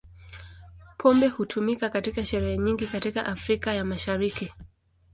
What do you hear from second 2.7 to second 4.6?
katika Afrika ya Mashariki.